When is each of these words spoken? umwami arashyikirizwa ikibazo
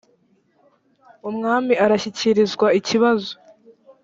umwami 1.29 1.73
arashyikirizwa 1.85 2.67
ikibazo 2.79 3.31